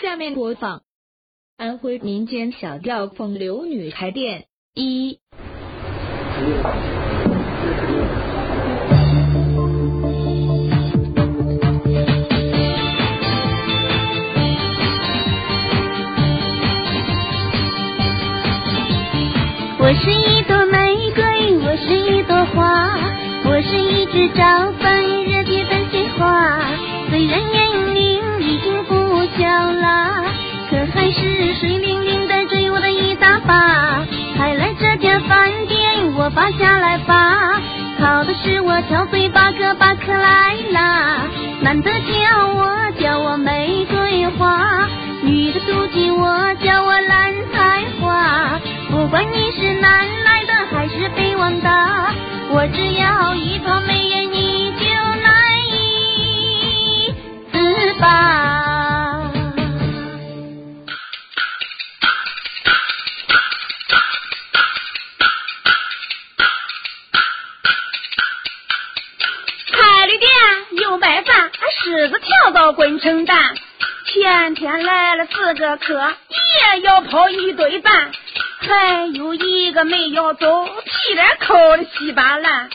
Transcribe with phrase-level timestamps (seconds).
[0.00, 0.80] 下面播放。
[1.58, 4.40] 安徽民间小调《风流女孩店》
[4.74, 5.18] 一。
[19.78, 22.96] 我是一朵玫瑰，我是一朵花，
[23.44, 24.99] 我是一只招蜂
[36.60, 37.58] 下来吧。
[37.98, 41.22] 靠的是我挑嘴巴个巴克莱啦，
[41.62, 44.86] 男的叫我叫我玫瑰花，
[45.22, 48.60] 女的妒忌我叫我烂菜花。
[48.90, 51.70] 不管你是南来的还是北往的，
[52.50, 54.84] 我只要一双眉眼，你就
[55.22, 55.32] 难
[55.72, 57.14] 以
[57.52, 58.49] 自拔。
[72.18, 73.54] 跳到滚成蛋。
[74.06, 76.12] 天天来了四个客，
[76.74, 78.10] 也要跑一堆半。
[78.60, 82.70] 还有一个没要走，屁脸抠的稀巴烂。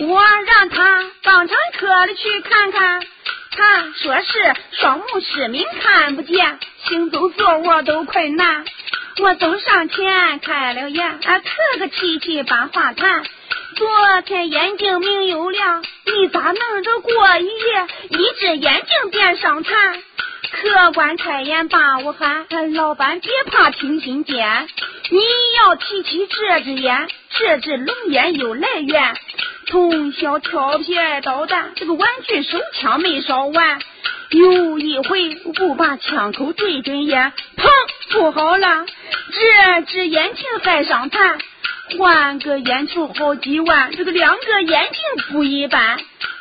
[0.00, 3.02] 我让他当成客里去看看，
[3.50, 8.64] 他说是双目失明看不见，行走坐卧都困难。
[9.18, 13.24] 我走上前开了眼，啊，呲个七七八话谈。
[13.76, 13.86] 昨
[14.24, 20.02] 天眼睛明又亮，你咋弄着过一夜，一只眼睛变伤残？
[20.50, 24.66] 客官开眼把我喊，老板别怕听心间，
[25.10, 25.20] 你
[25.58, 29.14] 要提起这支烟，这支龙烟有来源。
[29.66, 33.78] 从小调皮爱捣蛋，这个玩具手枪没少玩。
[34.30, 37.68] 有一回不把枪口对准眼，砰，
[38.10, 38.86] 不好了，
[39.32, 41.38] 这支眼睛还伤残。
[41.98, 45.98] 换个眼球好几万，这个两个眼睛不一般。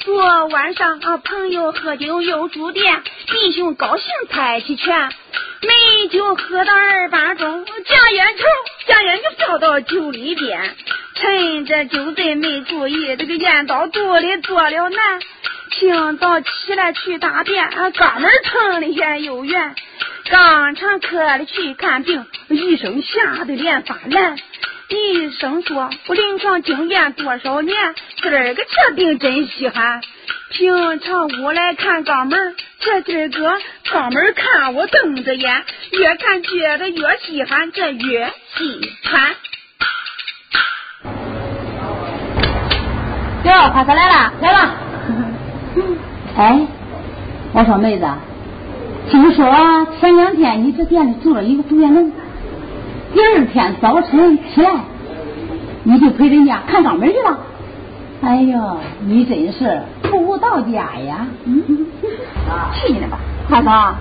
[0.00, 5.10] 昨晚上啊，朋友喝酒又住店，弟兄高兴猜起拳，
[5.62, 8.44] 美酒喝到二八钟，将烟头
[8.86, 10.76] 将烟就掉到酒里边，
[11.14, 15.20] 趁着酒醉没注意，这个烟到肚里做了难。
[15.70, 19.74] 清早起来去大便，啊，肛门疼的眼又圆，
[20.28, 24.36] 刚上科里去看病，医生吓得脸发蓝。
[24.88, 27.76] 医生说：“我临床经验多少年，
[28.22, 30.00] 今儿个这病真稀罕。
[30.50, 33.38] 平常我来看肛门，这今儿个
[33.84, 35.62] 肛门看我瞪着眼，
[35.92, 39.34] 越看觉得越稀罕，这越稀罕。”
[43.44, 44.74] 哟，快快来了，来了。
[46.38, 46.66] 哎，
[47.52, 48.06] 我说妹子，
[49.10, 52.10] 听说前两天你这店里住了一个住院人。
[53.14, 54.70] 第二天早晨起来，
[55.82, 57.38] 你就陪人家看肛门去了。
[58.20, 61.26] 哎呦，你真是不到家呀！
[61.44, 61.62] 嗯，
[62.74, 63.18] 去你的吧，
[63.48, 63.94] 大嫂，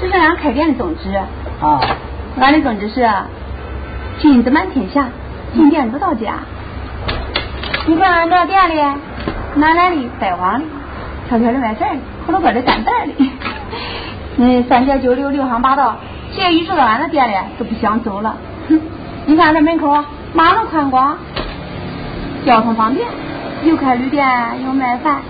[0.00, 1.18] 这是俺开店的宗旨。
[1.60, 1.80] 哦，
[2.38, 3.08] 俺的宗旨是
[4.20, 5.06] 君子满天下，
[5.54, 6.34] 进店不到家。
[7.86, 8.80] 你看俺这店里，
[9.56, 10.66] 南来的、北往的，
[11.28, 13.30] 挑挑的卖事儿的，胡萝卜的、干蛋的，
[14.36, 15.96] 嗯，三教九流、六行八道。
[16.34, 18.34] 谁一住到俺这店里，都不想走了。
[19.26, 21.16] 你看这门口马路宽广，
[22.44, 23.06] 交通方便，
[23.64, 24.26] 又开旅店
[24.64, 25.20] 又卖饭，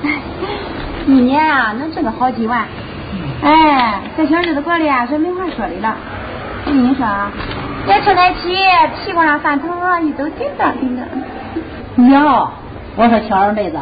[1.07, 2.65] 一年啊能挣个好几万。
[3.43, 5.97] 哎，这小日子过的呀是没话说的了。
[6.67, 7.31] 我跟你说啊，
[7.87, 8.57] 这车开起，
[9.05, 9.69] 屁股上饭头
[10.03, 11.03] 你都顶着顶着。
[11.97, 12.51] 娘，
[12.97, 13.77] 我说巧儿妹子，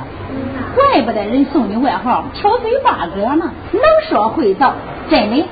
[0.75, 4.72] 怪不得人送你外号挑嘴八哥呢，能说会道，
[5.10, 5.47] 真的。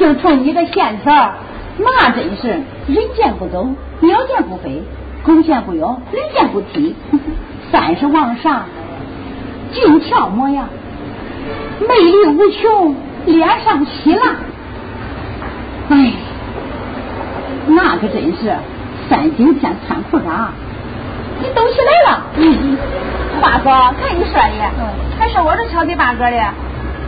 [0.00, 1.34] 就冲你的线条，
[1.76, 3.68] 那真是人见不走，
[4.00, 4.82] 鸟见不飞，
[5.22, 6.96] 狗见不咬，人见不踢，
[7.70, 8.62] 三十往上，
[9.72, 10.70] 俊俏模样，
[11.86, 12.96] 魅力无穷，
[13.26, 14.36] 脸上喜辣，
[15.90, 16.12] 哎，
[17.66, 18.56] 那可真是
[19.10, 20.22] 三景天穿裤衩，
[21.42, 22.22] 你抖起来了。
[22.36, 22.78] 嗯，
[23.42, 24.70] 话说看你说的，
[25.18, 26.42] 还说我是挑嘴八哥的，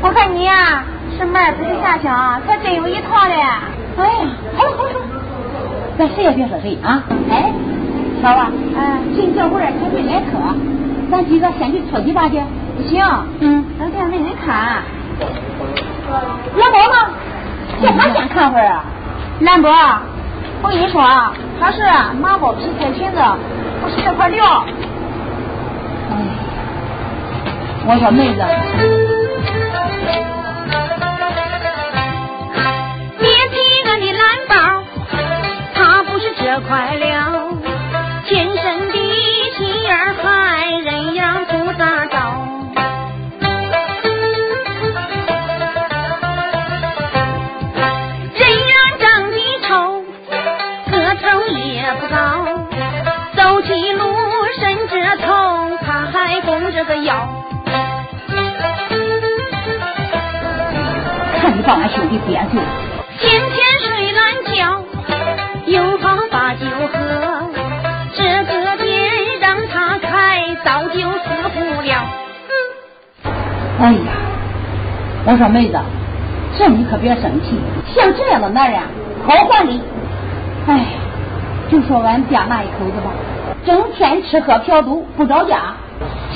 [0.02, 0.84] 我看你呀。
[1.18, 3.34] 是卖不是下乡，可真有一套嘞！
[3.98, 4.14] 哎呀，
[4.56, 4.90] 好了好了，
[5.98, 7.02] 咱谁也别说谁啊！
[7.30, 7.52] 哎，
[8.22, 10.38] 小啊，哎，趁这会儿还没来客，
[11.10, 12.40] 咱几个先去搓几把去。
[12.74, 13.04] 不行，
[13.40, 14.82] 嗯，那店没人看。
[16.56, 16.96] 兰博呢？
[17.82, 18.84] 叫他先看会儿啊。
[19.40, 19.70] 兰博，
[20.62, 21.82] 我跟你说啊，他是
[22.20, 23.18] 麻包皮贴裙子，
[23.82, 24.64] 不是这块料。
[26.10, 26.16] 哎，
[27.86, 29.01] 我说妹子。
[36.72, 37.04] 坏了，
[38.24, 38.94] 天生的
[39.58, 42.16] 心眼坏，人样不咋着。
[48.34, 48.40] 人
[48.70, 49.36] 样长得
[49.68, 50.02] 丑，
[50.90, 52.16] 个头也不高，
[53.36, 54.16] 走起路
[54.58, 57.28] 伸着头，他还弓着个腰。
[61.38, 62.62] 看你把俺兄弟编罪，
[66.92, 67.48] 喝，
[68.14, 69.10] 这个店
[69.40, 72.04] 让他开，早就死不了。
[73.80, 74.12] 哎呀，
[75.24, 75.78] 我说妹子，
[76.56, 77.58] 这你可别生气，
[77.94, 78.80] 像这样的男人
[79.26, 79.80] 好还礼。
[80.68, 80.84] 哎，
[81.70, 83.10] 就说俺家那一口子吧，
[83.64, 85.74] 整天吃喝嫖赌不着家。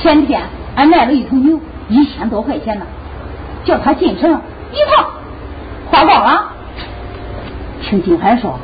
[0.00, 0.42] 前天
[0.74, 2.86] 俺卖了一头牛，一千多块钱呢，
[3.64, 4.40] 叫他进城
[4.72, 5.06] 一趟
[5.90, 6.44] 花光了。
[7.82, 8.58] 听金海说，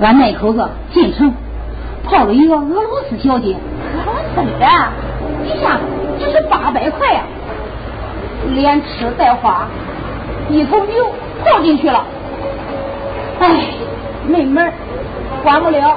[0.00, 1.32] 俺那口子进城
[2.04, 4.66] 泡了一个俄罗斯小姐，俄罗斯的，
[5.44, 5.82] 一下子
[6.18, 7.22] 就是八百块呀、
[8.54, 9.66] 连吃带花，
[10.50, 11.06] 一头牛
[11.44, 12.04] 泡进去了。
[13.40, 13.48] 哎，
[14.28, 14.72] 没门儿，
[15.42, 15.96] 管不了。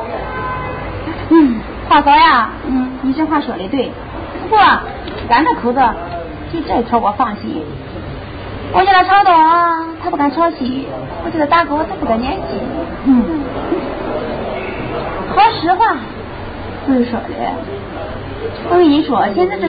[1.29, 1.55] 嗯，
[1.89, 3.91] 华嫂呀，嗯，你这话说的对。
[4.43, 4.59] 不过
[5.29, 5.79] 俺这口子
[6.53, 7.61] 就这条我放心。
[8.73, 9.33] 我叫他朝东，
[10.03, 10.85] 他不敢朝西；
[11.25, 12.59] 我叫他打狗，他不敢撵鸡。
[13.05, 13.23] 嗯，
[15.37, 15.95] 说实话，
[16.87, 17.25] 不是说的。
[18.71, 19.65] 我跟你说，现在这。